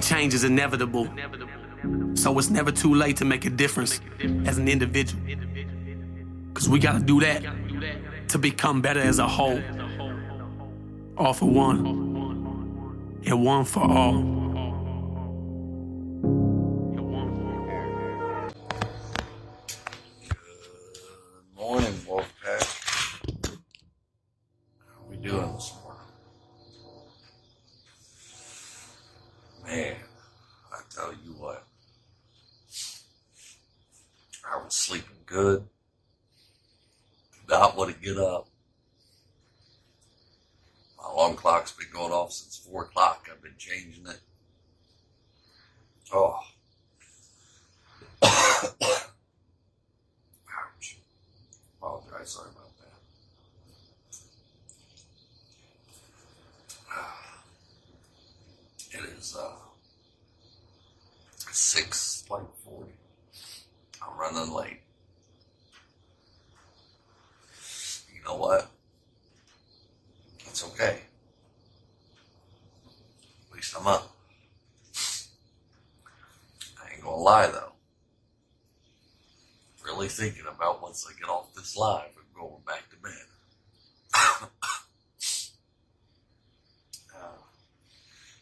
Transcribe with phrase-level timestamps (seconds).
[0.00, 1.08] change is inevitable.
[2.14, 4.00] So it's never too late to make a difference
[4.46, 5.22] as an individual.
[6.54, 7.44] Cause we gotta do that
[8.28, 9.62] to become better as a whole.
[11.16, 11.86] All for one,
[13.24, 14.47] and one for all.
[42.28, 43.26] Off since four o'clock.
[43.32, 44.20] I've been changing it.
[46.12, 46.38] Oh.
[48.22, 50.98] Ouch.
[51.78, 52.30] Apologize.
[52.30, 52.64] Sorry about
[58.90, 58.98] that.
[58.98, 59.52] It is uh
[61.50, 62.92] six like forty.
[64.02, 64.80] I'm running late.
[68.14, 68.70] You know what?
[70.40, 71.07] It's okay.
[73.58, 74.14] Least I'm up.
[76.80, 77.72] I ain't gonna lie though.
[79.84, 83.12] Really thinking about once I get off this live and going back to bed.
[87.16, 87.42] Uh,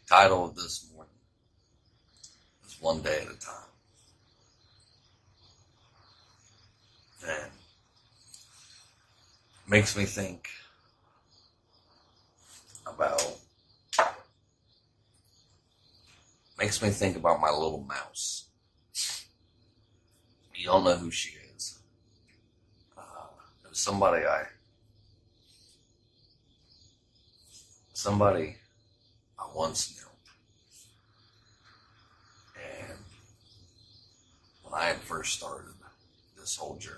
[0.07, 1.11] title of this morning
[2.67, 3.71] is One Day at a Time.
[7.27, 7.51] And
[9.67, 10.47] makes me think
[12.85, 13.39] about
[16.57, 18.45] makes me think about my little mouse.
[20.55, 21.79] You all know who she is.
[22.97, 23.01] Uh,
[23.63, 24.45] it was somebody I
[27.93, 28.55] somebody
[29.39, 30.09] I once knew.
[32.63, 32.97] And
[34.63, 35.73] when I had first started
[36.39, 36.95] this whole journey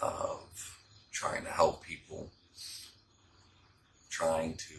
[0.00, 0.78] of
[1.12, 2.30] trying to help people,
[4.08, 4.74] trying to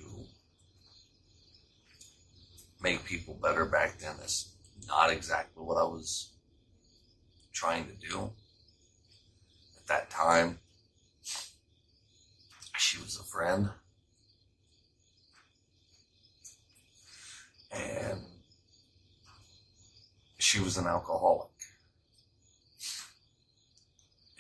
[2.81, 4.53] make people better back then is
[4.87, 6.31] not exactly what I was
[7.53, 8.31] trying to do.
[9.77, 10.59] At that time,
[12.77, 13.69] she was a friend.
[17.71, 18.21] And
[20.37, 21.51] she was an alcoholic.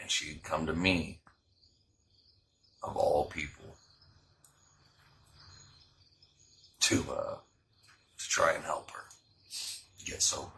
[0.01, 1.19] And she had come to me,
[2.81, 3.75] of all people,
[6.81, 7.35] to uh,
[8.29, 9.05] try and help her
[10.05, 10.51] get sober.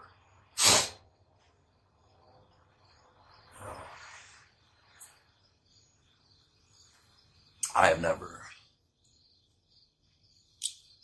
[7.73, 8.41] I have never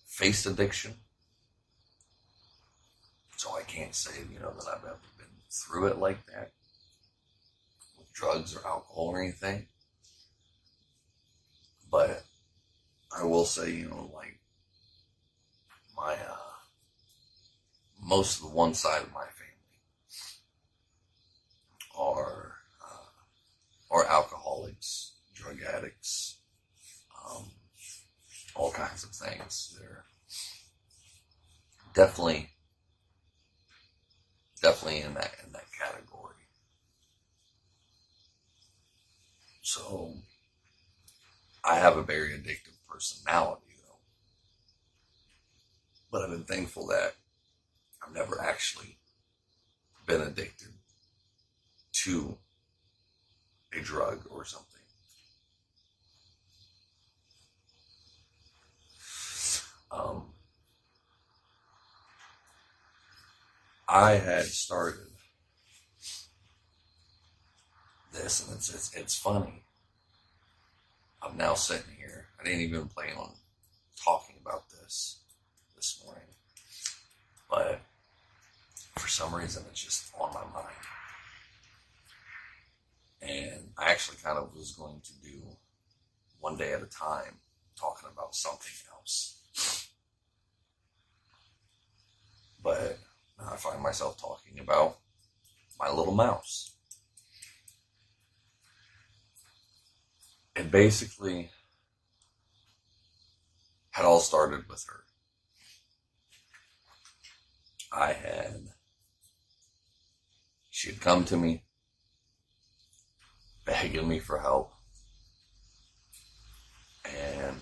[0.05, 0.95] faced addiction,
[3.37, 6.51] so I can't say, you know, that I've ever been through it like that
[7.97, 9.67] with drugs or alcohol or anything.
[11.89, 12.25] But
[13.17, 14.37] I will say, you know, like
[15.95, 16.56] my uh,
[18.07, 19.53] most of the one side of my family
[21.99, 26.37] are uh, are alcoholics, drug addicts,
[27.29, 27.51] um,
[28.55, 29.77] all kinds of things.
[29.77, 30.05] They're
[31.93, 32.49] definitely
[34.61, 36.35] definitely in that in that category.
[39.61, 40.13] So
[41.65, 43.99] I have a very addictive personality though.
[46.09, 47.15] But I've been thankful that
[48.07, 48.97] I've never actually
[50.05, 50.73] been addicted
[52.03, 52.37] to
[53.73, 54.65] a drug or something.
[59.91, 60.33] Um,
[63.87, 65.07] I had started
[68.13, 69.63] this, and it's, it's it's funny.
[71.21, 72.27] I'm now sitting here.
[72.39, 73.31] I didn't even plan on
[74.03, 75.21] talking about this
[75.75, 76.27] this morning,
[77.49, 77.81] but
[78.97, 80.75] for some reason, it's just on my mind.
[83.21, 85.41] And I actually kind of was going to do
[86.39, 87.39] one day at a time,
[87.79, 89.89] talking about something else.
[92.63, 92.99] But
[93.39, 94.97] I find myself talking about
[95.79, 96.73] my little mouse.
[100.55, 101.51] It basically
[103.91, 105.03] had all started with her.
[107.91, 108.67] I had,
[110.77, 111.63] she had come to me,
[113.65, 114.71] begging me for help,
[117.03, 117.57] and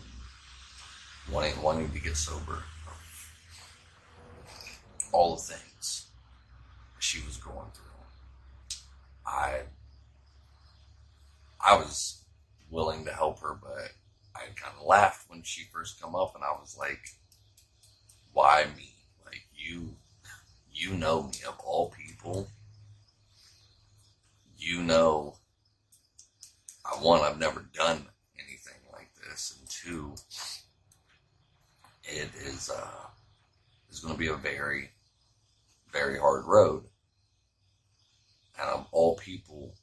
[1.31, 2.61] wanting wanting to get sober,
[5.13, 6.07] all the things
[6.99, 8.81] she was going through.
[9.25, 9.61] I
[11.65, 12.21] I was
[12.69, 13.93] willing to help her, but
[14.35, 17.11] I kind of laughed when she first come up, and I was like,
[18.33, 18.93] "Why me?
[19.25, 19.95] Like you,
[20.73, 22.49] you know me of all people.
[24.65, 25.35] You know,
[26.83, 30.15] I one, I've never done anything like this, and two,
[32.03, 33.05] it is uh,
[33.91, 34.89] is going to be a very,
[35.93, 36.85] very hard road.
[38.59, 39.75] And of all people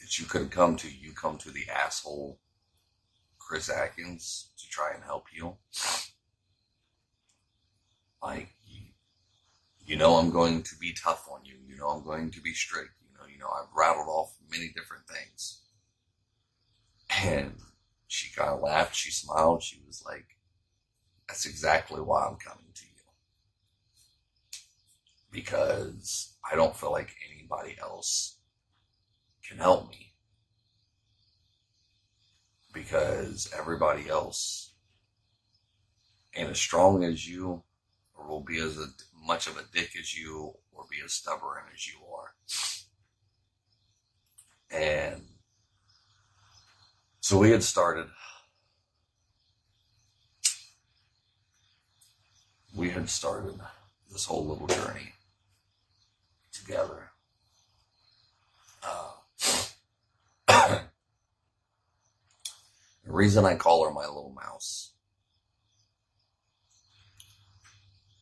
[0.00, 2.40] that you could have come to, you come to the asshole
[3.38, 5.54] Chris Atkins to try and help you.
[8.20, 8.55] Like
[9.86, 11.54] you, know, I'm going to be tough on you.
[11.66, 12.90] You know, I'm going to be strict.
[13.02, 15.62] You know, you know, I've rattled off many different things,
[17.22, 17.54] and
[18.06, 18.94] she kind of laughed.
[18.94, 19.62] She smiled.
[19.62, 20.26] She was like,
[21.28, 22.92] "That's exactly why I'm coming to you
[25.30, 28.38] because I don't feel like anybody else
[29.46, 30.14] can help me."
[32.72, 34.74] Because everybody else
[36.34, 37.62] ain't as strong as you
[38.14, 38.86] or will be as a,
[39.26, 42.34] much of a dick as you or be as stubborn as you are.
[44.70, 45.22] And
[47.20, 48.06] so we had started,
[52.74, 53.58] we had started
[54.12, 55.12] this whole little journey
[56.52, 57.10] together.
[58.82, 59.12] Uh,
[63.04, 64.95] the reason I call her my little mouse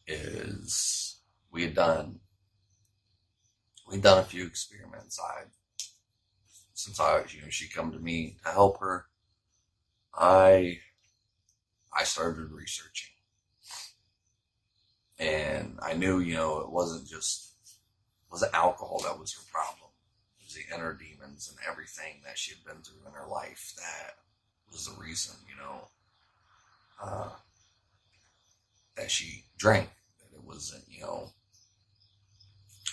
[0.06, 1.16] is
[1.50, 2.20] we had done
[3.88, 5.20] we'd done a few experiments.
[5.20, 5.44] I
[6.74, 9.06] since I you know she come to me to help her,
[10.14, 10.78] I
[11.96, 13.10] I started researching.
[15.18, 19.90] And I knew, you know, it wasn't just it wasn't alcohol that was her problem.
[20.40, 23.74] It was the inner demons and everything that she had been through in her life
[23.76, 24.16] that
[24.72, 25.88] was the reason, you know.
[27.02, 27.30] Uh,
[28.96, 29.90] that she drank.
[30.20, 31.30] That it wasn't, you know,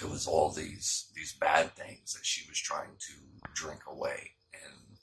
[0.02, 3.14] it was all these these bad things that she was trying to
[3.54, 4.98] drink away, and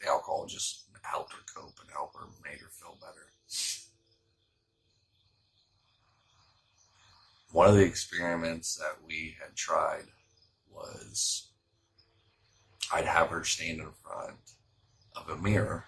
[0.00, 3.28] the alcohol just helped her cope and helped her made her feel better.
[7.50, 10.06] One of the experiments that we had tried
[10.70, 11.50] was
[12.92, 14.36] I'd have her stand in front
[15.14, 15.84] of a mirror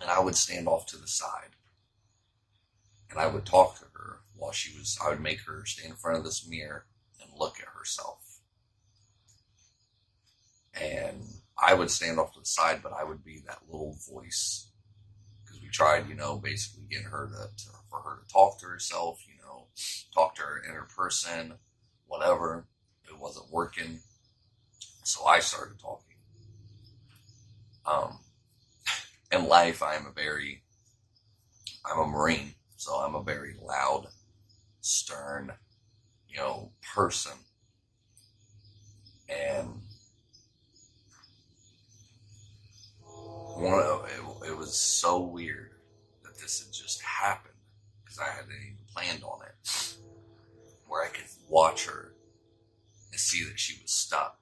[0.00, 1.50] and I would stand off to the side
[3.14, 5.96] and I would talk to her while she was, I would make her stand in
[5.96, 6.84] front of this mirror
[7.22, 8.40] and look at herself.
[10.74, 11.22] And
[11.56, 14.68] I would stand off to the side, but I would be that little voice
[15.44, 18.66] because we tried, you know, basically getting her to, to, for her to talk to
[18.66, 19.68] herself, you know,
[20.12, 21.54] talk to her inner person,
[22.06, 22.66] whatever.
[23.08, 24.00] It wasn't working,
[25.04, 26.16] so I started talking.
[27.86, 28.18] Um,
[29.30, 30.64] in life, I am a very,
[31.84, 32.54] I'm a Marine.
[32.84, 34.08] So I'm a very loud,
[34.82, 35.50] stern,
[36.28, 37.32] you know, person.
[39.26, 39.80] And
[43.56, 45.70] one of, it, it was so weird
[46.24, 47.54] that this had just happened
[48.04, 49.96] because I hadn't even planned on it.
[50.86, 52.12] Where I could watch her
[53.12, 54.40] and see that she was stuck.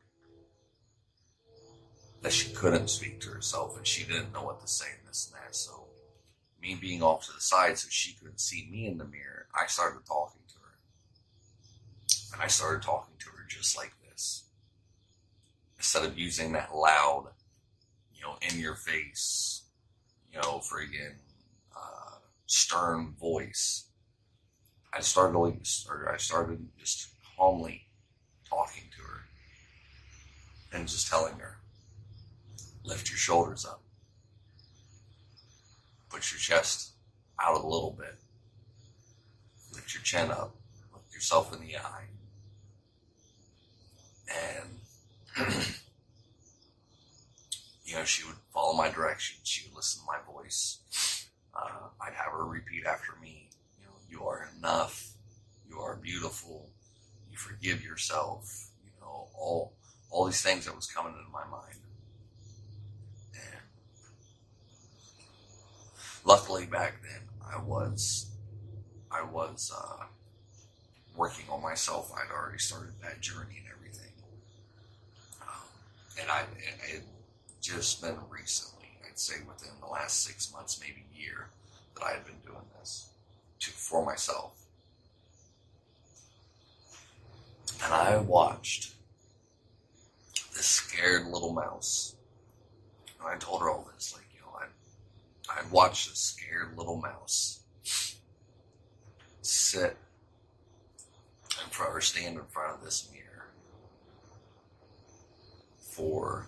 [2.23, 5.31] That she couldn't speak to herself and she didn't know what to say and this
[5.33, 5.55] and that.
[5.55, 5.82] So
[6.63, 9.67] me being off to the side so she couldn't see me in the mirror, I
[9.67, 10.75] started talking to her.
[12.33, 14.45] And I started talking to her just like this.
[15.77, 17.33] Instead of using that loud,
[18.15, 19.65] you know, in your face,
[20.33, 21.17] you know, friggin'
[21.77, 23.87] uh, stern voice,
[24.95, 25.37] I started,
[25.89, 27.89] or I started just calmly
[28.49, 29.21] talking to her
[30.73, 31.59] and just telling her,
[32.85, 33.82] lift your shoulders up
[36.13, 36.91] Put your chest
[37.41, 38.17] out a little bit.
[39.73, 40.55] Lift your chin up.
[40.93, 42.05] Look yourself in the eye.
[45.39, 45.49] And,
[47.87, 49.41] you know, she would follow my directions.
[49.45, 50.79] She would listen to my voice.
[51.55, 53.49] Uh, I'd have her repeat after me.
[53.81, 55.13] You know, you are enough.
[55.67, 56.69] You are beautiful.
[57.31, 58.69] You forgive yourself.
[58.85, 59.73] You know, all
[60.11, 61.82] all these things that was coming into my mind.
[66.25, 67.21] Luckily back then
[67.55, 68.27] I was
[69.11, 70.05] I was uh,
[71.17, 72.13] working on myself.
[72.17, 74.13] I'd already started that journey and everything,
[75.43, 75.69] um,
[76.21, 76.41] and I
[76.89, 77.03] it had
[77.61, 81.49] just been recently, I'd say within the last six months, maybe year,
[81.95, 83.09] that I had been doing this.
[83.61, 84.55] to for myself.
[87.85, 88.95] And I watched
[90.55, 92.17] this scared little mouse.
[93.21, 94.27] And I told her all this, like,
[95.55, 97.61] I watched this scared little mouse
[99.43, 99.97] sit
[101.63, 103.49] in front stand in front of this mirror
[105.79, 106.47] for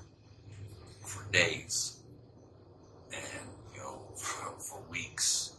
[1.01, 1.99] for days
[3.13, 5.53] and you know for, for weeks.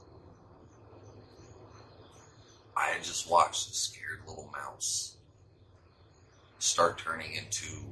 [2.76, 5.16] I had just watched this scared little mouse
[6.60, 7.86] start turning into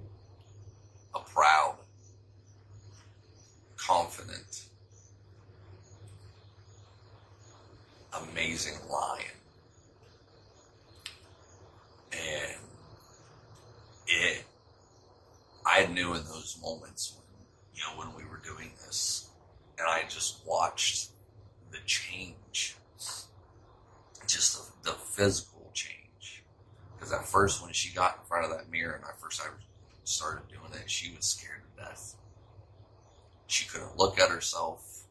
[1.16, 1.76] a proud,
[3.78, 4.66] confident,
[8.22, 9.26] amazing lion.
[12.12, 12.58] And
[14.08, 14.44] it,
[15.66, 19.30] I knew in those moments when, you know, when we were doing this,
[19.78, 21.10] and I just watched
[21.72, 22.76] the change,
[24.28, 26.44] just the, the physical change.
[26.96, 29.48] Because at first, when she got in front of that mirror, and I first I
[30.04, 32.16] started doing it, she was scared to death.
[33.48, 35.06] She couldn't look at herself.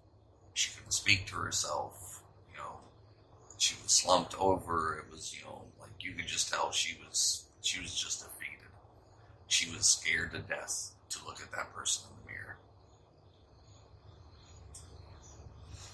[0.54, 2.01] She couldn't speak to herself.
[3.62, 4.98] She was slumped over.
[4.98, 8.66] It was, you know, like you could just tell she was she was just defeated.
[9.46, 12.56] She was scared to death to look at that person in the mirror.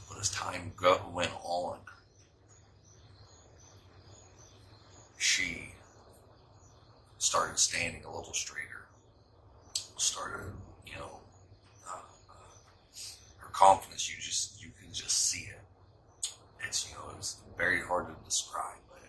[0.09, 1.77] But as time go, went on,
[5.19, 5.75] she
[7.19, 8.87] started standing a little straighter.
[9.99, 10.53] Started,
[10.87, 11.21] you know,
[11.87, 11.99] uh,
[12.31, 12.33] uh,
[13.37, 14.09] her confidence.
[14.09, 15.58] You just you can just see it.
[16.69, 19.01] It's you know it's very hard to describe, but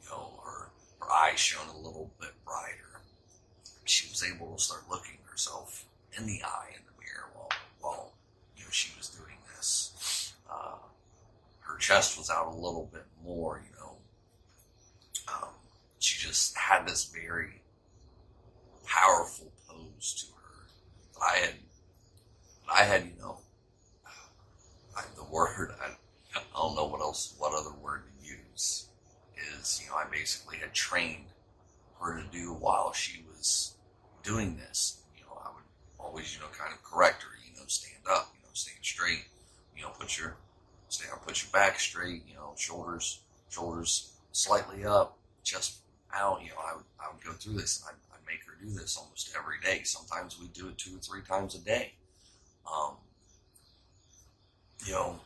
[0.00, 0.70] you know her
[1.00, 3.02] her eyes shone a little bit brighter.
[3.84, 5.86] She was able to start looking herself
[6.16, 8.12] in the eye in the mirror while while
[8.56, 10.32] you know she was doing this.
[10.48, 10.76] Uh,
[11.62, 13.96] her chest was out a little bit more, you know.
[15.26, 15.48] Um,
[15.98, 17.60] she just had this very
[18.86, 21.20] powerful pose to her.
[21.20, 21.54] I had,
[22.72, 23.38] I had, you know,
[24.96, 25.90] I, the word, I,
[26.36, 28.86] I don't know what else, what other word to use
[29.60, 31.26] is, you know, I basically had trained
[32.00, 33.74] her to do while she was
[34.22, 35.02] doing this.
[35.16, 35.64] You know, I would
[35.98, 39.24] always, you know, kind of correct her, you know, stand up, you know, stand straight,
[39.76, 40.36] you know, put your,
[40.88, 45.78] stand, put your back straight, you know, shoulders, shoulders slightly up, chest
[46.14, 46.42] out.
[46.42, 48.70] You know, I would, I would go through this and I'd, I'd make her do
[48.78, 49.82] this almost every day.
[49.84, 51.92] Sometimes we do it two or three times a day.
[52.70, 52.94] Um,
[54.84, 55.20] you know,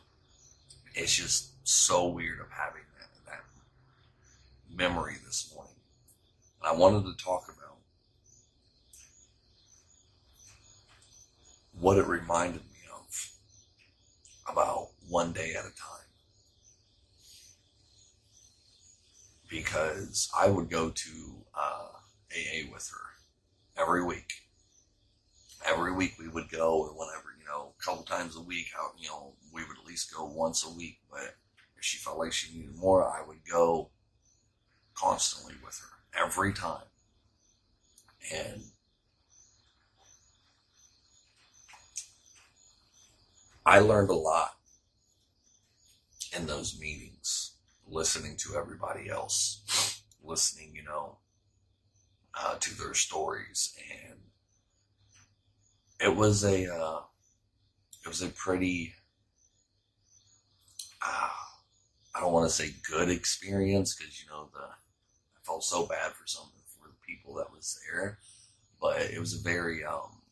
[0.95, 5.73] it's just so weird of having that, that memory this morning.
[6.61, 7.77] I wanted to talk about
[11.79, 13.29] what it reminded me of
[14.51, 16.05] about one day at a time.
[19.49, 21.11] Because I would go to
[21.55, 21.87] uh,
[22.31, 24.31] AA with her every week.
[25.65, 29.07] Every week we would go, or whenever, know, a couple times a week, how, you
[29.07, 30.99] know, we would at least go once a week.
[31.11, 31.35] But
[31.77, 33.89] if she felt like she needed more, I would go
[34.93, 36.83] constantly with her every time.
[38.33, 38.61] And
[43.65, 44.51] I learned a lot
[46.35, 47.53] in those meetings,
[47.87, 51.17] listening to everybody else, listening, you know,
[52.39, 54.19] uh, to their stories, and
[55.99, 57.01] it was a, uh,
[58.09, 58.95] it was a pretty,
[61.05, 61.29] uh,
[62.15, 66.13] I don't want to say good experience because you know the, I felt so bad
[66.13, 68.17] for some for the people that was there,
[68.81, 70.23] but it was a very um,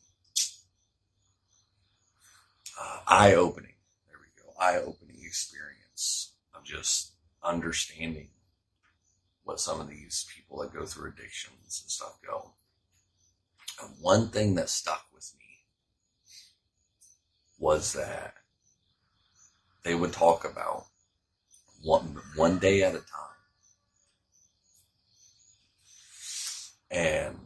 [2.80, 3.74] uh, eye opening.
[4.08, 7.12] There we go, eye opening experience of just
[7.44, 8.30] understanding
[9.44, 12.54] what some of these people that go through addictions and stuff go.
[13.80, 15.37] And one thing that stuck with me
[17.58, 18.34] was that
[19.82, 20.86] they would talk about
[21.82, 23.04] one one day at a time.
[26.90, 27.36] And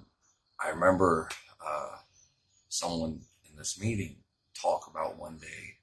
[0.65, 1.29] I remember
[1.65, 1.97] uh,
[2.69, 4.17] someone in this meeting
[4.61, 5.77] talk about one day.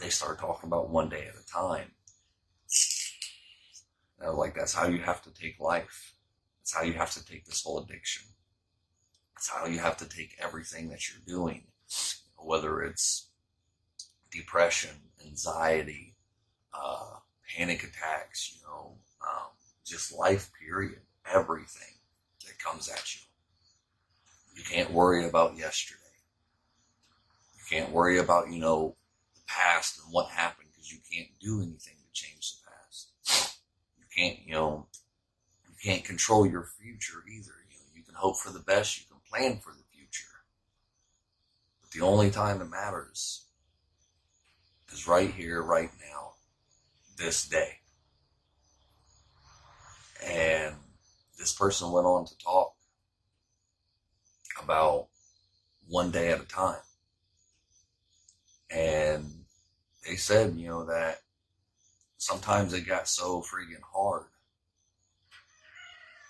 [0.00, 1.92] They started talking about one day at a time.
[4.18, 6.14] And I was like, that's how you have to take life.
[6.60, 8.22] That's how you have to take this whole addiction.
[9.34, 11.64] That's how you have to take everything that you're doing,
[12.44, 13.28] whether it's
[14.30, 14.90] depression,
[15.26, 16.16] anxiety,
[16.74, 17.16] uh,
[17.56, 19.48] panic attacks, you know, um,
[19.84, 21.94] just life, period, everything
[22.46, 23.20] that comes at you.
[24.56, 25.98] You can't worry about yesterday.
[27.56, 28.96] You can't worry about, you know,
[29.34, 33.58] the past and what happened because you can't do anything to change the past.
[33.98, 34.86] You can't, you know,
[35.66, 37.52] you can't control your future either.
[37.70, 39.81] You know, you can hope for the best, you can plan for the
[41.92, 43.46] the only time that matters
[44.92, 46.32] is right here, right now,
[47.16, 47.78] this day.
[50.26, 50.74] And
[51.38, 52.74] this person went on to talk
[54.62, 55.08] about
[55.88, 56.80] one day at a time.
[58.70, 59.26] And
[60.06, 61.18] they said, you know, that
[62.16, 64.26] sometimes it got so freaking hard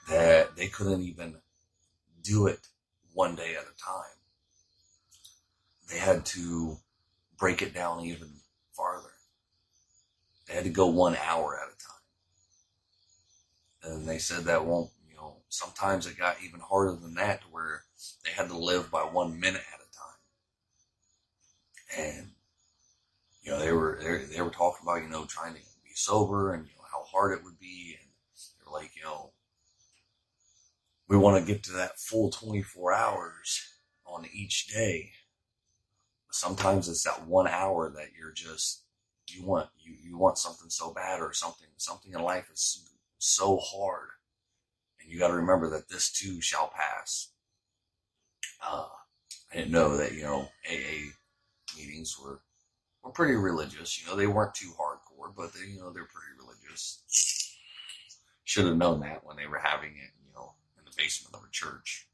[0.09, 1.37] that they couldn't even
[2.23, 2.67] do it
[3.13, 4.22] one day at a time.
[5.93, 6.79] They had to
[7.39, 8.29] break it down even
[8.73, 9.11] farther.
[10.49, 11.77] They had to go one hour at a
[13.91, 13.99] time.
[13.99, 17.47] And they said that won't, you know, sometimes it got even harder than that to
[17.49, 17.83] where
[18.25, 19.85] they had to live by one minute at a
[21.99, 21.99] time.
[21.99, 22.31] And,
[23.43, 26.55] you know, they were, they, they were talking about, you know, trying to be sober
[26.55, 27.99] and, you know, how hard it would be.
[28.01, 28.09] And
[28.65, 29.33] they're like, you know,
[31.09, 33.75] we want to get to that full 24 hours
[34.07, 35.13] on each day.
[36.33, 38.85] Sometimes it's that one hour that you're just,
[39.29, 43.59] you want, you, you want something so bad or something, something in life is so
[43.59, 44.09] hard.
[45.01, 47.29] And you got to remember that this too shall pass.
[48.67, 48.87] Uh,
[49.53, 51.13] I didn't know that, you know, AA
[51.77, 52.41] meetings were,
[53.05, 54.01] were pretty religious.
[54.01, 57.03] You know, they weren't too hardcore, but they, you know, they're pretty religious.
[58.45, 61.43] Should have known that when they were having it, you know, in the basement of
[61.47, 62.09] a church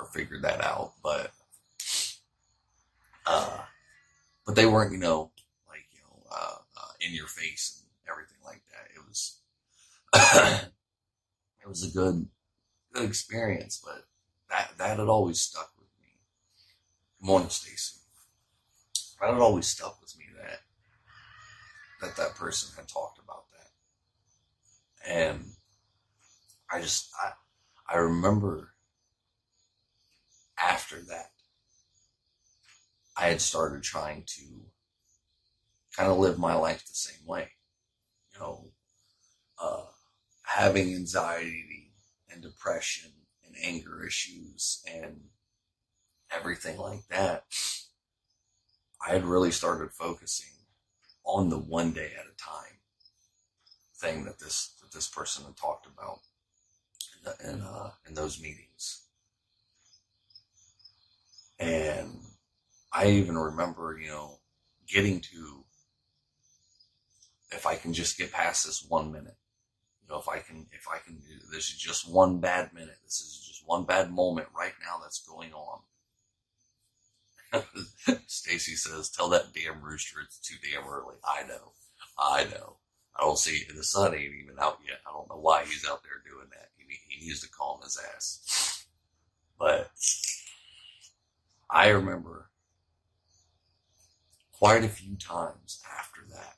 [0.00, 0.94] or figured that out.
[1.00, 1.30] But,
[3.26, 3.58] uh,
[4.44, 5.32] but they weren't, you know,
[5.68, 8.90] like, you know, uh, uh, in your face and everything like that.
[8.94, 9.40] It was,
[11.62, 12.28] it was a good,
[12.92, 14.04] good experience, but
[14.50, 16.08] that that had always stuck with me.
[17.20, 17.98] Good morning, Stacy.
[19.20, 20.60] That had always stuck with me that
[22.00, 23.44] that that person had talked about
[25.04, 25.44] that, and
[26.70, 27.32] I just I
[27.92, 28.72] I remember
[30.58, 31.30] after that
[33.16, 34.42] I had started trying to
[35.96, 37.48] kind of live my life the same way,
[38.32, 38.68] you know,
[39.58, 39.84] uh,
[40.44, 41.94] having anxiety
[42.30, 43.10] and depression
[43.44, 45.20] and anger issues and
[46.30, 47.44] everything like that,
[49.06, 50.50] I had really started focusing
[51.24, 52.78] on the one day at a time
[53.96, 56.18] thing that this that this person had talked about
[57.42, 59.02] in, in, uh, in those meetings.
[61.58, 62.20] And
[62.96, 64.38] I even remember, you know,
[64.88, 65.64] getting to
[67.52, 69.36] if I can just get past this one minute,
[70.02, 71.20] you know, if I can, if I can
[71.52, 72.96] this is just one bad minute.
[73.04, 75.80] This is just one bad moment right now that's going on.
[78.26, 81.72] Stacy says, "Tell that damn rooster it's too damn early." I know,
[82.18, 82.78] I know.
[83.14, 85.00] I don't see the sun ain't even out yet.
[85.06, 86.70] I don't know why he's out there doing that.
[86.76, 88.86] He, he needs to calm his ass.
[89.58, 89.90] But
[91.70, 92.45] I remember
[94.66, 96.56] quite a few times after that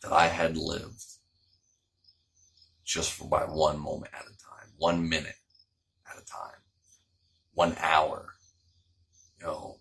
[0.00, 1.04] that I had lived
[2.86, 5.36] just for by one moment at a time, one minute
[6.10, 6.62] at a time,
[7.52, 8.32] one hour,
[9.38, 9.76] you know,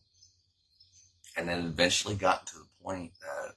[1.38, 3.54] and then eventually got to the point that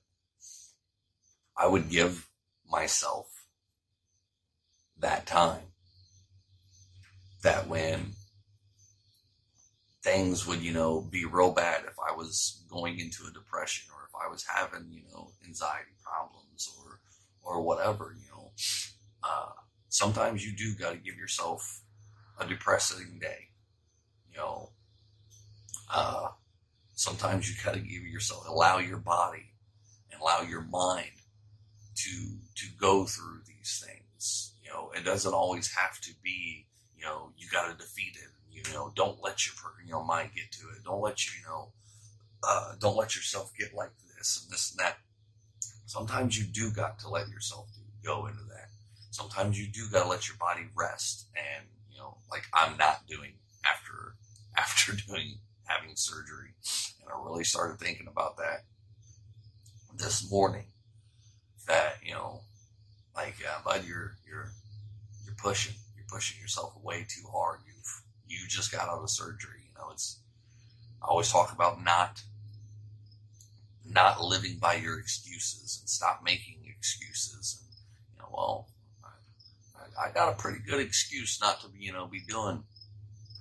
[1.57, 2.29] I would give
[2.71, 3.45] myself
[5.01, 5.65] that time.
[7.43, 8.13] That when
[10.03, 14.07] things would, you know, be real bad if I was going into a depression or
[14.09, 17.01] if I was having, you know, anxiety problems or,
[17.43, 18.51] or whatever, you know,
[19.23, 19.51] uh,
[19.89, 21.83] sometimes you do got to give yourself
[22.39, 23.49] a depressing day.
[24.31, 24.71] You know,
[25.93, 26.29] uh,
[26.95, 29.53] sometimes you got to give yourself, allow your body
[30.11, 31.11] and allow your mind
[31.95, 32.11] to
[32.57, 34.55] to go through these things.
[34.63, 36.67] You know, it doesn't always have to be.
[36.97, 38.31] You know, you got to defeat it.
[38.53, 40.85] You know, don't let your you know mind get to it.
[40.85, 41.69] Don't let you you know,
[42.47, 44.99] uh, don't let yourself get like this and this and that.
[45.87, 47.69] Sometimes you do got to let yourself
[48.05, 48.53] go into that
[49.13, 53.35] sometimes you do gotta let your body rest and you know like i'm not doing
[53.65, 54.17] after
[54.57, 56.51] after doing having surgery
[57.01, 58.65] and i really started thinking about that
[59.97, 60.65] this morning
[61.69, 62.41] that you know
[63.15, 64.53] like uh, bud you're you're
[65.25, 67.72] you're pushing you're pushing yourself way too hard you've
[68.41, 70.19] you just got out of surgery you know it's
[71.03, 72.23] i always talk about not
[73.85, 77.75] not living by your excuses and stop making excuses and
[78.15, 78.69] you know well
[80.01, 82.65] I got a pretty good excuse not to be, you know, be doing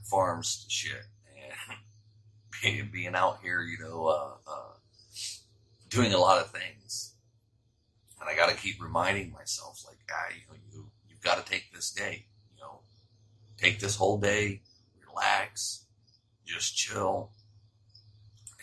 [0.03, 1.77] farms shit and
[2.61, 4.73] being, being out here, you know, uh, uh,
[5.89, 7.13] doing a lot of things.
[8.19, 11.51] And I got to keep reminding myself, like, ah, you know, you, you've got to
[11.51, 12.81] take this day, you know,
[13.57, 14.61] take this whole day,
[15.21, 15.85] relax,
[16.45, 17.29] just chill.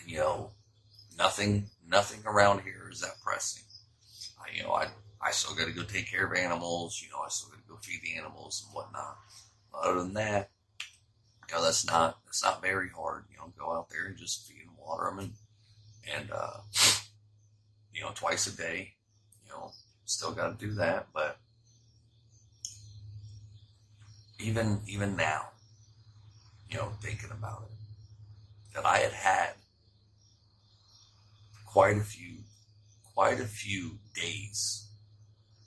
[0.01, 0.51] And, you know,
[1.16, 3.64] nothing, nothing around here is that pressing.
[4.40, 4.88] I, you know, I,
[5.21, 7.68] I still got to go take care of animals, you know, I still got to
[7.68, 9.18] go feed the animals and whatnot.
[9.75, 10.51] Other than that,
[11.49, 13.25] you know, that's not, that's not very hard.
[13.31, 15.33] You know, go out there and just feed and water them and,
[16.14, 16.59] and, uh,
[17.94, 18.94] you know, twice a day,
[19.44, 19.73] you know,
[20.05, 21.09] still got to do that.
[21.12, 21.38] But
[24.38, 25.49] even, even now,
[26.70, 29.50] you know, thinking about it, that I had had
[31.66, 32.38] quite a few,
[33.14, 34.88] quite a few days,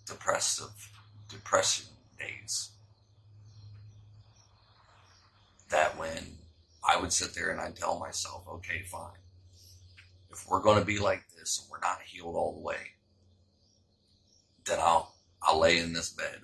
[0.06, 0.92] depressive,
[1.30, 1.86] depression
[2.20, 2.72] days
[5.72, 6.38] that when
[6.88, 9.12] I would sit there and I'd tell myself, okay, fine.
[10.30, 12.78] If we're going to be like this and we're not healed all the way,
[14.66, 16.36] then I'll, I'll lay in this bed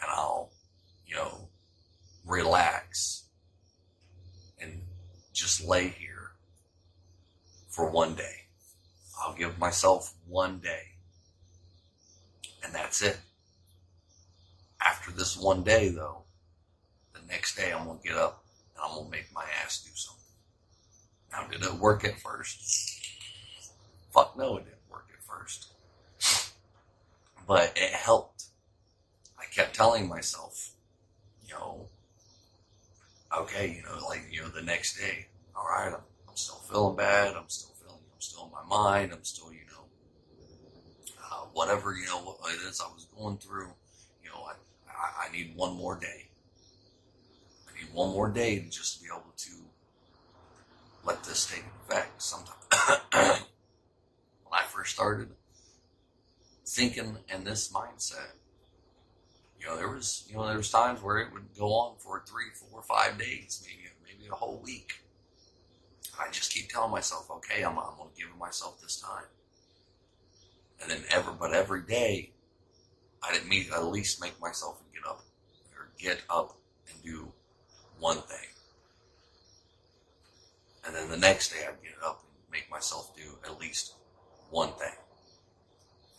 [0.00, 0.50] and I'll,
[1.06, 1.48] you know,
[2.24, 3.21] relax
[5.42, 6.30] just lay here
[7.68, 8.42] for one day.
[9.20, 10.92] I'll give myself one day.
[12.64, 13.18] And that's it.
[14.80, 16.22] After this one day, though,
[17.12, 18.44] the next day I'm gonna get up
[18.76, 20.22] and I'm gonna make my ass do something.
[21.32, 23.00] Now, did it work at first?
[24.12, 25.68] Fuck no, it didn't work at first.
[27.48, 28.44] But it helped.
[29.40, 30.70] I kept telling myself,
[31.44, 31.88] you know,
[33.36, 36.96] okay, you know, like, you know, the next day, all right, I'm, I'm still feeling
[36.96, 37.34] bad.
[37.36, 39.12] I'm still feeling, I'm still in my mind.
[39.12, 39.84] I'm still, you know,
[41.18, 43.72] uh, whatever, you know, it is I was going through,
[44.22, 44.54] you know, I,
[44.88, 46.28] I, I need one more day
[47.68, 49.50] I need one more day to just be able to
[51.04, 52.22] let this take effect.
[52.22, 52.58] Sometimes,
[53.12, 55.30] when I first started
[56.66, 58.32] thinking in this mindset,
[59.60, 62.22] you know, there was, you know, there was times where it would go on for
[62.26, 65.01] three, four, five days, maybe, maybe a whole week.
[66.18, 69.24] I just keep telling myself, okay, I'm, I'm going to give myself this time.
[70.80, 72.32] And then ever, but every day,
[73.22, 75.24] I didn't meet, at least make myself and get up
[75.76, 76.56] or get up
[76.88, 77.32] and do
[77.98, 78.48] one thing.
[80.84, 83.94] And then the next day I'd get up and make myself do at least
[84.50, 84.96] one thing.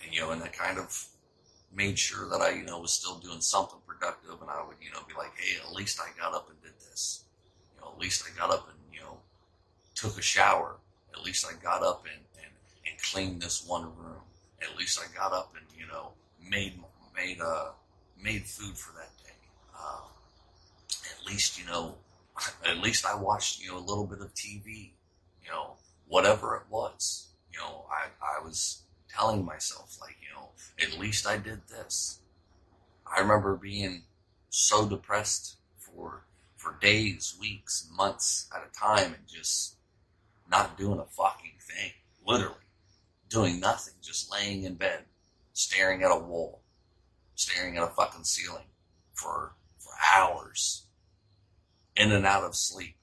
[0.04, 1.08] And, you know, and that kind of
[1.74, 4.92] made sure that I, you know, was still doing something productive and I would, you
[4.92, 7.26] know, be like, hey, at least I got up and did this.
[7.76, 8.78] You know, at least I got up and,
[10.04, 10.76] took a shower.
[11.14, 12.52] At least I got up and, and,
[12.86, 14.22] and cleaned this one room.
[14.62, 16.10] At least I got up and, you know,
[16.46, 16.74] made,
[17.16, 17.70] made, uh,
[18.22, 19.34] made food for that day.
[19.74, 20.02] Uh,
[21.10, 21.96] at least, you know,
[22.66, 24.92] at least I watched, you know, a little bit of TV,
[25.42, 25.76] you know,
[26.10, 27.30] whatever it was.
[27.54, 30.50] You know, I, I was telling myself, like, you know,
[30.86, 32.20] at least I did this.
[33.06, 34.04] I remember being
[34.50, 36.24] so depressed for
[36.58, 39.73] for days, weeks, months at a time and just
[40.50, 41.92] not doing a fucking thing.
[42.26, 42.56] Literally.
[43.30, 45.06] Doing nothing, just laying in bed,
[45.54, 46.62] staring at a wall,
[47.36, 48.68] staring at a fucking ceiling
[49.14, 50.86] for for hours
[51.96, 52.96] in and out of sleep.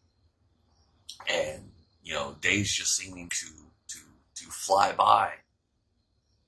[1.29, 1.71] And,
[2.03, 3.47] you know, days just seeming to,
[3.89, 3.99] to,
[4.37, 5.33] to fly by.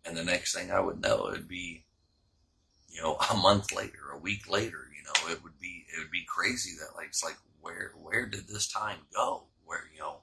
[0.04, 1.84] And the next thing I would know, it'd be,
[2.88, 6.10] you know, a month later, a week later, you know, it would be, it would
[6.10, 9.44] be crazy that like, it's like, where, where did this time go?
[9.64, 10.22] Where, you know,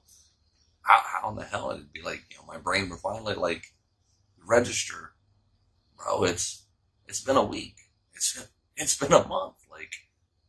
[0.90, 3.72] how, how in the hell it'd be like, you know, my brain would finally like
[4.44, 5.12] register,
[5.96, 6.66] bro, it's,
[7.06, 7.76] it's been a week.
[8.14, 9.56] It's, it's been a month.
[9.70, 9.92] Like,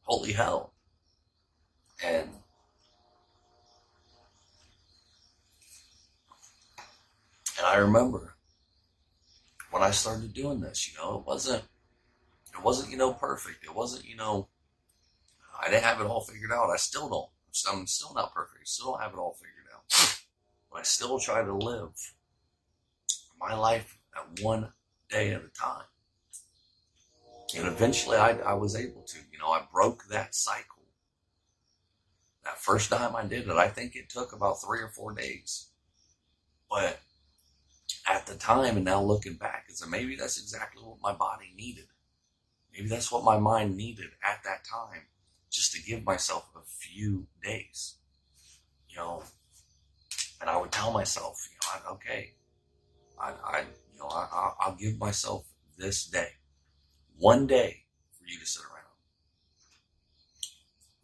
[0.03, 0.73] holy hell.
[2.03, 2.29] And
[7.57, 8.35] and I remember
[9.69, 11.63] when I started doing this, you know, it wasn't
[12.53, 13.63] it wasn't, you know, perfect.
[13.63, 14.47] It wasn't, you know,
[15.59, 16.69] I didn't have it all figured out.
[16.71, 17.29] I still don't.
[17.71, 18.61] I'm still not perfect.
[18.61, 20.20] I still don't have it all figured out.
[20.81, 22.13] I still try to live
[23.39, 24.73] my life at one
[25.09, 25.85] day at a time.
[27.55, 30.81] And eventually I, I was able to, you know, I broke that cycle
[32.43, 35.67] that first time I did it, I think it took about three or four days.
[36.69, 36.99] But
[38.09, 41.53] at the time, and now looking back, is that maybe that's exactly what my body
[41.55, 41.85] needed.
[42.73, 45.03] Maybe that's what my mind needed at that time,
[45.49, 47.97] just to give myself a few days.
[48.89, 49.23] You know,
[50.41, 52.33] and I would tell myself, you know, I, okay,
[53.19, 53.59] I, I,
[53.93, 55.45] you know, I, I'll give myself
[55.77, 56.29] this day,
[57.17, 57.85] one day
[58.17, 58.85] for you to sit around,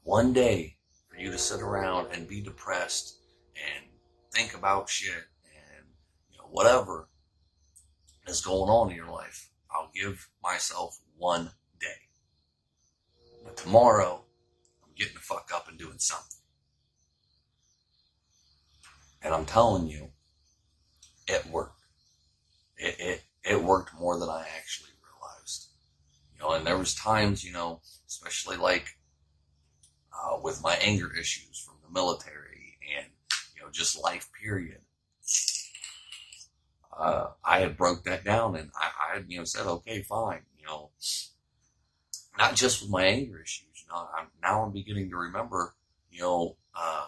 [0.04, 3.18] one day for you to sit around and be depressed
[3.56, 3.86] and
[4.34, 5.86] think about shit and
[6.32, 7.08] you know whatever
[8.28, 11.88] is going on in your life, I'll give myself one day.
[13.44, 14.24] But tomorrow,
[14.84, 16.37] I'm getting the fuck up and doing something.
[19.22, 20.10] And I'm telling you,
[21.28, 21.82] it worked.
[22.78, 25.68] It, it, it worked more than I actually realized.
[26.34, 28.98] You know, and there was times, you know, especially like
[30.14, 33.08] uh, with my anger issues from the military and,
[33.56, 34.82] you know, just life period.
[36.98, 40.42] Uh, I had broke that down and I, I had, you know, said, okay, fine,
[40.58, 40.90] you know,
[42.38, 45.76] not just with my anger issues, you know, I'm, now I'm beginning to remember,
[46.12, 47.08] you know, uh,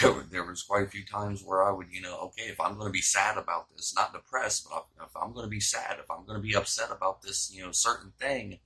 [0.00, 2.74] there, there was quite a few times where I would, you know, okay, if I'm
[2.74, 5.96] going to be sad about this, not depressed, but if I'm going to be sad,
[5.98, 8.58] if I'm going to be upset about this, you know, certain thing,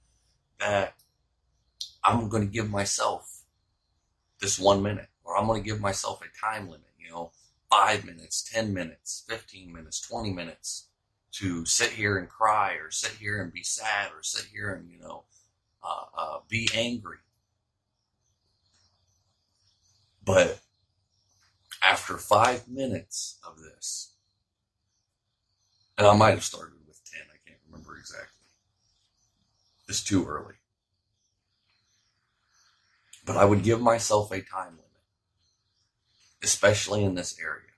[0.58, 0.94] that
[2.04, 3.42] I'm going to give myself
[4.40, 7.32] this one minute, or I'm going to give myself a time limit, you know,
[7.70, 10.88] five minutes, 10 minutes, 15 minutes, 20 minutes
[11.32, 14.90] to sit here and cry, or sit here and be sad, or sit here and,
[14.90, 15.24] you know,
[15.82, 17.16] uh, uh, be angry.
[20.24, 20.60] But
[21.82, 24.14] after five minutes of this,
[25.98, 28.46] and I might have started with 10, I can't remember exactly.
[29.88, 30.54] It's too early.
[33.24, 34.86] But I would give myself a time limit,
[36.42, 37.68] especially in this area.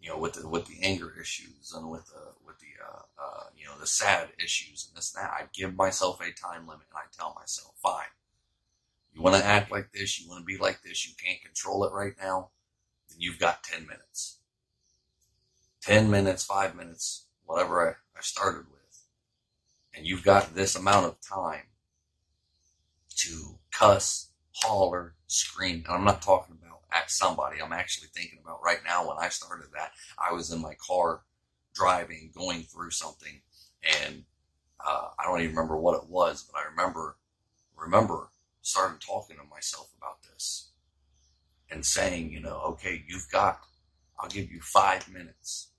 [0.00, 3.44] You know, with the with the anger issues and with the with the uh, uh,
[3.56, 5.30] you know the sad issues and this and that.
[5.30, 8.12] I give myself a time limit, and I tell myself, fine.
[9.14, 10.20] You want to act like this.
[10.20, 11.06] You want to be like this.
[11.06, 12.50] You can't control it right now.
[13.14, 14.38] Then you've got ten minutes.
[15.82, 19.04] Ten minutes, five minutes, whatever I, I started with,
[19.94, 21.66] and you've got this amount of time
[23.16, 25.84] to cuss, holler, scream.
[25.86, 27.60] And I'm not talking about at somebody.
[27.60, 31.20] I'm actually thinking about right now when I started that, I was in my car
[31.74, 33.42] driving, going through something,
[34.02, 34.24] and
[34.84, 37.16] uh, I don't even remember what it was, but I remember
[37.76, 38.30] remember
[38.62, 40.70] started talking to myself about this
[41.70, 43.60] and saying, you know, okay, you've got,
[44.18, 45.70] I'll give you five minutes.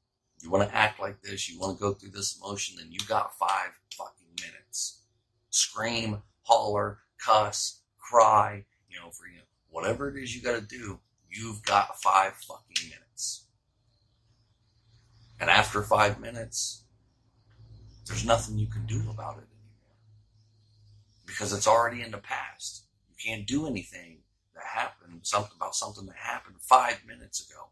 [0.42, 3.00] You want to act like this, you want to go through this emotion, then you
[3.08, 5.02] got five fucking minutes.
[5.50, 11.00] Scream, holler, cuss, cry, you know, for you, whatever it is you got to do,
[11.30, 13.46] you've got five fucking minutes.
[15.40, 16.84] And after five minutes,
[18.08, 19.96] there's nothing you can do about it anymore.
[21.26, 22.86] Because it's already in the past.
[23.10, 24.20] You can't do anything
[24.56, 27.70] that happened, something about something that happened five minutes ago.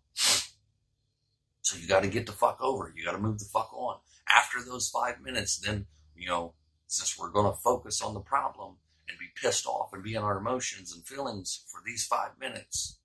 [1.61, 2.93] So you got to get the fuck over.
[2.95, 3.97] You got to move the fuck on.
[4.29, 6.53] After those five minutes, then, you know,
[6.87, 8.75] since we're going to focus on the problem
[9.07, 12.99] and be pissed off and be in our emotions and feelings for these five minutes,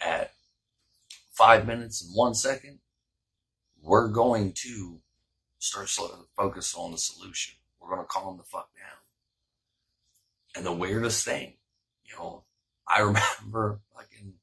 [0.00, 0.32] at
[1.32, 2.78] five minutes and one second,
[3.82, 5.00] we're going to
[5.58, 7.54] start to focus on the solution.
[7.80, 8.98] We're going to calm the fuck down.
[10.56, 11.54] And the weirdest thing,
[12.04, 12.44] you know,
[12.88, 13.00] I
[13.40, 14.34] remember fucking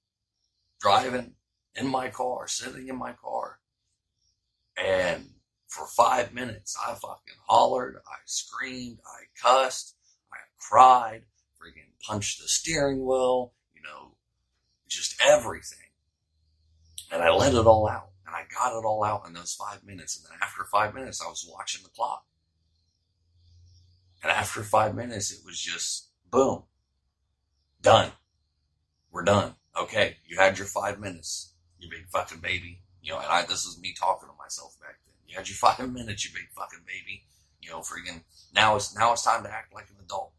[0.80, 1.34] driving
[1.76, 3.60] in my car, sitting in my car,
[4.78, 5.30] and
[5.67, 9.95] for five minutes, I fucking hollered, I screamed, I cussed,
[10.34, 11.24] I cried,
[11.56, 14.15] freaking punched the steering wheel, you know,
[14.89, 15.78] just everything.
[17.12, 18.10] And I let it all out.
[18.26, 20.17] And I got it all out in those five minutes.
[20.17, 22.26] And then after five minutes, I was watching the clock.
[24.24, 26.63] And after five minutes, it was just boom,
[27.81, 28.11] done.
[29.11, 29.55] We're done.
[29.79, 32.81] Okay, you had your five minutes, you big fucking baby.
[33.01, 35.13] You know, and I, this is me talking to myself back then.
[35.27, 37.23] You had your five minutes, you big fucking baby.
[37.61, 38.21] You know, freaking,
[38.53, 40.31] now it's, now it's time to act like an adult.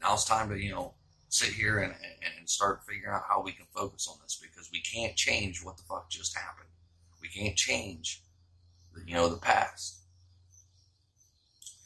[0.00, 0.94] Now it's time to, you know,
[1.28, 4.80] sit here and, and start figuring out how we can focus on this because we
[4.80, 6.68] can't change what the fuck just happened.
[7.20, 8.22] We can't change,
[8.94, 9.98] the, you know, the past.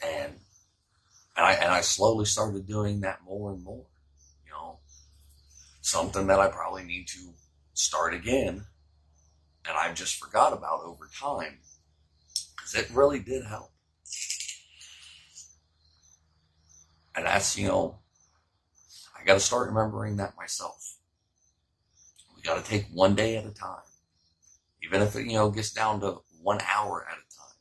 [0.05, 0.35] And
[1.37, 3.85] and I and I slowly started doing that more and more.
[5.83, 7.35] Something that I probably need to
[7.75, 8.67] start again,
[9.67, 11.59] and I just forgot about over time
[12.57, 13.73] because it really did help.
[17.15, 17.99] And that's you know
[19.21, 20.97] I got to start remembering that myself.
[22.35, 23.83] We got to take one day at a time,
[24.85, 27.57] even if it you know gets down to one hour at a time.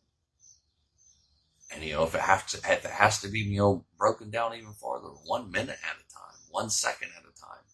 [1.74, 4.30] And you know if it has to if it has to be you know broken
[4.30, 7.66] down even farther, one minute at a time, one second at a time.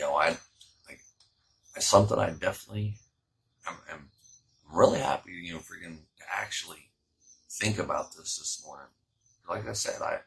[0.00, 0.28] You know I
[0.88, 1.00] like
[1.76, 2.94] it's something I definitely
[3.68, 4.08] am, I'm
[4.72, 5.98] really happy you know to
[6.32, 6.88] actually
[7.50, 8.86] think about this this morning.
[9.46, 10.20] Like I said, I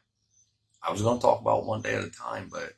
[0.80, 2.74] I was going to talk about one day at a time, but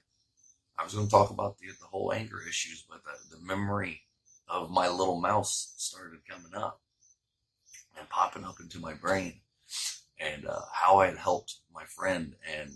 [0.79, 4.01] I was going to talk about the, the whole anger issues, but the, the memory
[4.49, 6.81] of my little mouse started coming up.
[7.99, 9.43] and popping up into my brain
[10.19, 12.71] and uh, how I had helped my friend and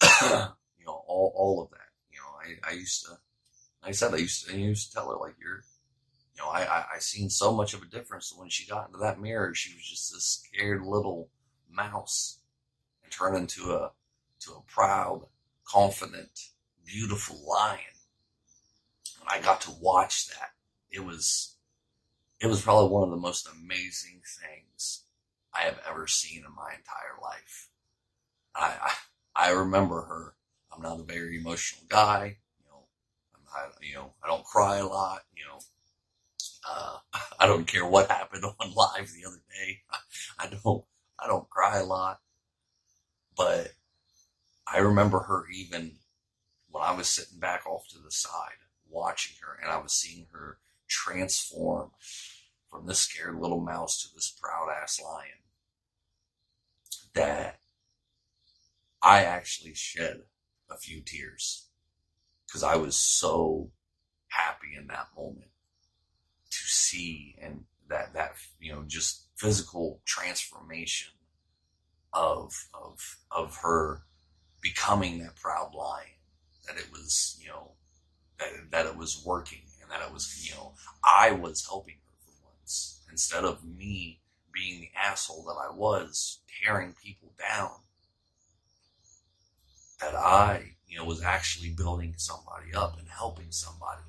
[0.78, 1.90] you know all all of that.
[2.10, 3.18] You know, I, I used to,
[3.82, 5.64] like I said, I used to, I used to tell her like you're,
[6.34, 8.98] you know, I, I I seen so much of a difference when she got into
[8.98, 9.54] that mirror.
[9.54, 11.28] She was just this scared little
[11.70, 12.38] mouse
[13.02, 13.92] and turned into a
[14.40, 15.26] to a proud,
[15.64, 16.48] confident,
[16.84, 17.80] beautiful lion.
[19.20, 20.50] And I got to watch that.
[20.90, 21.56] It was
[22.40, 25.04] it was probably one of the most amazing things
[25.54, 27.68] I have ever seen in my entire life.
[28.54, 28.92] I,
[29.36, 30.34] I, I remember her.
[30.74, 32.38] I'm not a very emotional guy.
[33.56, 35.20] I'm you know, I don't cry a lot.
[35.36, 35.58] You know,
[36.68, 36.96] uh,
[37.38, 39.78] I don't care what happened on live the other day.
[39.90, 39.98] I,
[40.46, 40.84] I don't,
[41.18, 42.20] I don't cry a lot.
[43.36, 43.72] But
[44.66, 45.96] I remember her even
[46.70, 50.26] when I was sitting back off to the side watching her and I was seeing
[50.32, 51.90] her transform
[52.70, 55.28] from this scared little mouse to this proud ass lion
[57.14, 57.58] that
[59.02, 60.22] I actually shed
[60.70, 61.61] a few tears
[62.52, 63.70] because I was so
[64.28, 65.48] happy in that moment
[66.50, 71.12] to see and that that you know just physical transformation
[72.12, 74.02] of of of her
[74.60, 76.06] becoming that proud lion
[76.66, 77.72] that it was you know
[78.38, 82.18] that that it was working and that it was you know I was helping her
[82.22, 84.20] for once instead of me
[84.52, 87.70] being the asshole that I was tearing people down
[90.00, 94.02] that I you know was actually building somebody up and helping somebody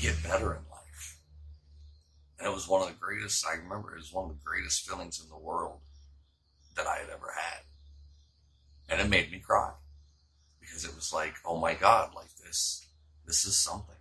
[0.00, 1.18] get better in life
[2.38, 4.88] and it was one of the greatest I remember it was one of the greatest
[4.88, 5.80] feelings in the world
[6.74, 7.62] that I had ever had
[8.88, 9.72] and it made me cry
[10.66, 12.86] because it was like, oh my God, like this,
[13.26, 13.94] this is something.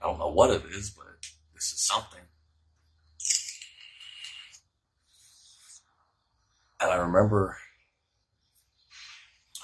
[0.00, 1.06] I don't know what it is, but
[1.54, 2.20] this is something.
[6.80, 7.58] And I remember,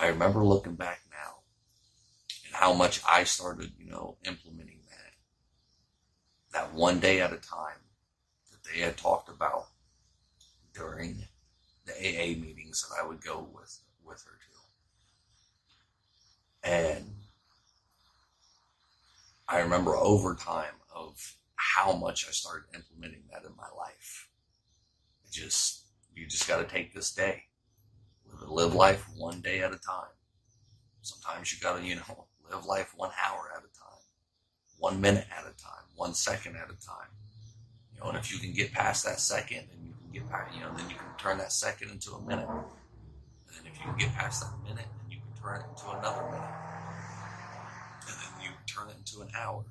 [0.00, 1.38] I remember looking back now
[2.46, 5.12] and how much I started, you know, implementing that.
[6.52, 7.80] That one day at a time
[8.50, 9.66] that they had talked about
[10.74, 11.24] during
[11.86, 14.38] the AA meetings that I would go with with her
[16.62, 16.70] to.
[16.70, 17.14] And
[19.48, 24.28] I remember over time of how much I started implementing that in my life.
[25.24, 25.84] It just
[26.14, 27.44] you just got to take this day,
[28.46, 30.12] live, life one day at a time.
[31.02, 34.02] Sometimes you got to you know live life one hour at a time,
[34.78, 37.08] one minute at a time, one second at a time.
[37.92, 40.54] You know, and if you can get past that second, and you can get past,
[40.54, 42.48] you know, then you can turn that second into a minute.
[42.48, 45.90] And then if you can get past that minute, then you can turn it into
[45.98, 46.54] another minute.
[48.06, 49.64] And then you turn it into an hour.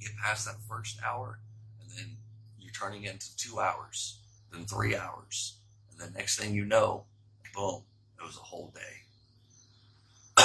[0.00, 1.40] Get past that first hour,
[1.80, 2.16] and then
[2.58, 4.20] you're turning it into two hours,
[4.52, 5.58] then three hours.
[5.90, 7.04] And the next thing you know,
[7.54, 7.82] boom,
[8.20, 10.44] it was a whole day.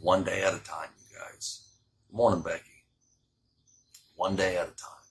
[0.00, 1.68] One day at a time, you guys.
[2.12, 2.84] Morning, Becky.
[4.16, 5.04] One day at a time.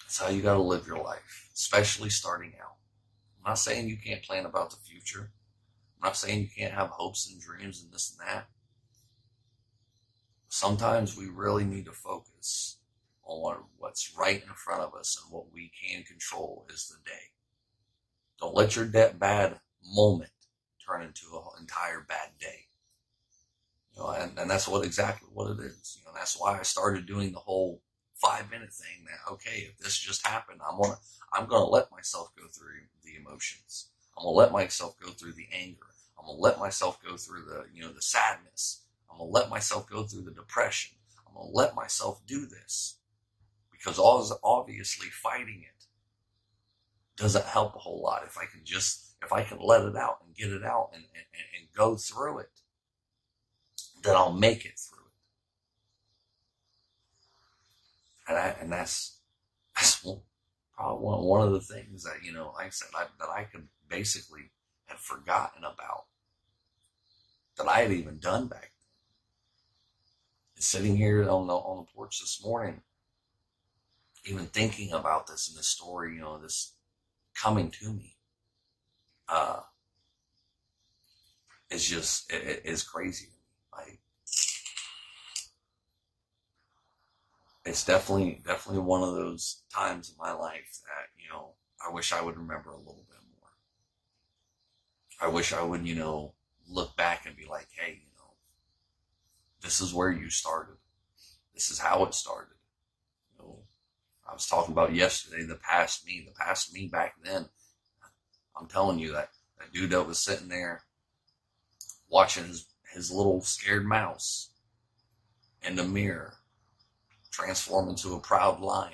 [0.00, 2.76] That's how you got to live your life, especially starting out.
[3.38, 5.30] I'm not saying you can't plan about the future.
[6.02, 8.48] I'm not saying you can't have hopes and dreams and this and that.
[10.48, 12.79] Sometimes we really need to focus
[13.30, 17.30] on what's right in front of us and what we can control is the day.
[18.40, 20.30] Don't let your bad moment
[20.84, 22.66] turn into an entire bad day.
[23.94, 25.98] You know, and, and that's what exactly what it is.
[25.98, 27.82] You know, that's why I started doing the whole
[28.14, 30.98] five minute thing that okay, if this just happened, I'm gonna
[31.32, 33.90] I'm gonna let myself go through the emotions.
[34.16, 35.86] I'm gonna let myself go through the anger.
[36.18, 38.82] I'm gonna let myself go through the you know the sadness.
[39.10, 40.96] I'm gonna let myself go through the depression.
[41.28, 42.99] I'm gonna let myself do this
[43.82, 43.98] because
[44.42, 45.84] obviously fighting it
[47.16, 48.22] doesn't help a whole lot.
[48.26, 51.04] If I can just if I can let it out and get it out and,
[51.14, 52.50] and, and go through it,
[54.02, 55.10] then I'll make it through it.
[58.30, 59.18] and I, and that's
[59.76, 60.06] that's
[60.76, 63.68] probably one, of the things that you know, like I said, I, that I could
[63.88, 64.50] basically
[64.86, 66.04] had forgotten about
[67.56, 68.90] that I had even done back then.
[70.56, 72.80] And sitting here on the on the porch this morning,
[74.24, 76.74] even thinking about this and this story, you know, this
[77.34, 78.16] coming to me,
[79.28, 79.60] uh,
[81.70, 83.30] is just it, it is crazy.
[83.72, 84.00] Like
[87.64, 91.52] it's definitely definitely one of those times in my life that you know
[91.86, 93.50] I wish I would remember a little bit more.
[95.20, 96.34] I wish I would you know
[96.68, 98.34] look back and be like, hey, you know,
[99.62, 100.76] this is where you started.
[101.54, 102.54] this is how it started.
[104.30, 107.46] I was talking about yesterday, the past me, the past me back then.
[108.56, 110.82] I'm telling you that that dude that was sitting there
[112.08, 114.50] watching his, his little scared mouse
[115.62, 116.34] in the mirror
[117.30, 118.92] transform into a proud lion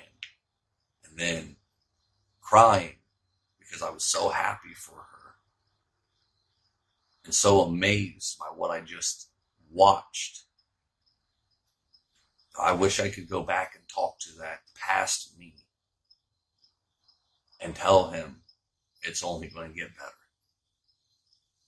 [1.07, 1.55] and then
[2.41, 2.95] crying
[3.59, 5.35] because I was so happy for her
[7.25, 9.29] and so amazed by what I just
[9.71, 10.43] watched.
[12.59, 15.55] I wish I could go back and talk to that past me
[17.59, 18.41] and tell him
[19.01, 20.11] it's only going to get better.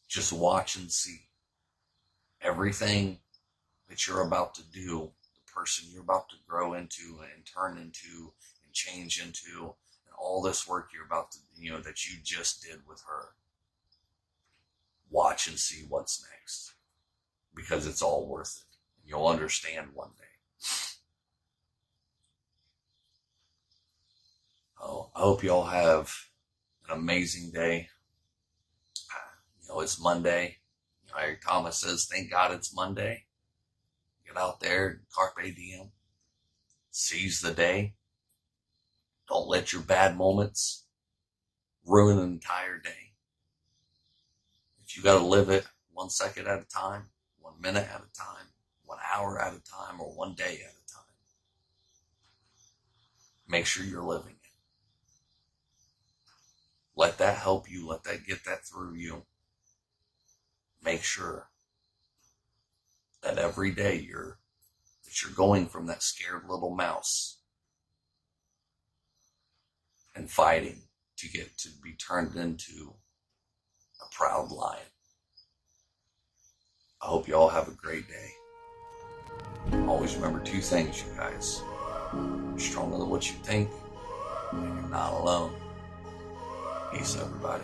[0.08, 1.28] Just watch and see
[2.42, 3.20] everything
[3.88, 8.34] that you're about to do, the person you're about to grow into and turn into
[8.64, 9.76] and change into,
[10.06, 13.30] and all this work you're about to, you know, that you just did with her.
[15.12, 16.74] Watch and see what's next
[17.56, 18.78] because it's all worth it.
[19.08, 20.29] You'll understand one day.
[24.82, 26.14] Oh, I hope you all have
[26.88, 27.90] an amazing day.
[29.62, 30.58] You know, it's Monday.
[31.04, 33.26] You know, Eric Thomas says, thank God it's Monday.
[34.26, 35.92] Get out there, carpe diem.
[36.92, 37.96] Seize the day.
[39.28, 40.86] Don't let your bad moments
[41.86, 43.14] ruin an entire day.
[44.84, 48.18] If you got to live it one second at a time, one minute at a
[48.18, 48.49] time,
[49.14, 51.04] hour at a time, or one day at a time,
[53.48, 54.52] make sure you're living it.
[56.96, 57.88] Let that help you.
[57.88, 59.24] Let that get that through you.
[60.84, 61.50] Make sure
[63.22, 64.40] that every day you're
[65.06, 67.40] that you're going from that scared little mouse
[70.16, 70.84] and fighting
[71.18, 72.94] to get to be turned into
[74.02, 74.80] a proud lion.
[77.02, 78.32] I hope you all have a great day.
[79.88, 81.62] Always remember two things, you guys.
[82.14, 83.70] You're stronger than what you think,
[84.52, 85.54] and you're not alone.
[86.92, 87.64] Peace, everybody.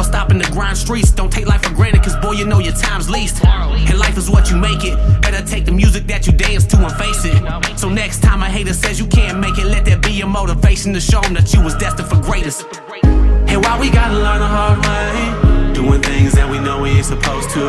[0.00, 1.10] or stopping the grind streets.
[1.10, 3.44] Don't take life for granted, cause boy, you know your time's least.
[3.44, 4.96] And life is what you make it.
[5.20, 7.78] Better take the music that you dance to and face it.
[7.78, 10.94] So next time a hater says you can't make it, let that be your motivation
[10.94, 12.64] to show them that you was destined for greatness.
[13.02, 17.04] And why we gotta learn the hard way, doing things that we know we ain't
[17.04, 17.60] supposed to.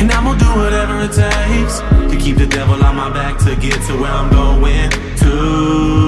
[0.00, 1.80] And I'm gonna do whatever it takes
[2.10, 6.07] to keep the devil on my back to get to where I'm going to.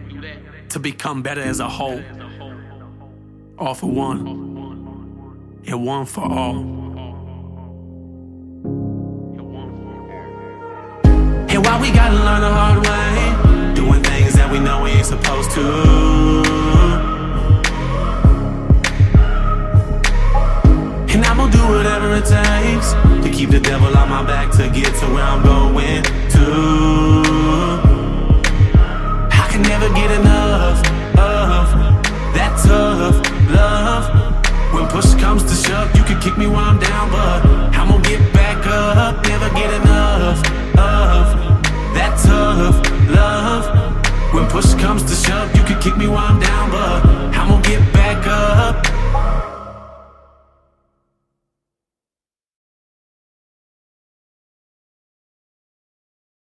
[0.71, 2.01] to become better as a whole.
[3.57, 4.19] All for one.
[5.67, 6.55] and one for all.
[11.51, 15.05] And why we gotta learn the hard way, doing things that we know we ain't
[15.05, 15.61] supposed to.
[21.11, 22.93] And I'm gonna do whatever it takes
[23.23, 26.45] to keep the devil on my back to get to where I'm going to.
[29.33, 30.40] I can never get enough
[32.71, 33.17] tough
[33.51, 34.05] love.
[34.73, 37.39] When push comes to shove, you can kick me while I'm down, but
[37.77, 39.13] I'm gonna get back up.
[39.27, 40.39] Never get enough
[40.93, 41.25] of
[41.95, 42.77] that tough
[43.17, 43.65] love.
[44.33, 46.99] When push comes to shove, you can kick me while I'm down, but
[47.37, 49.00] I'm gonna get back up.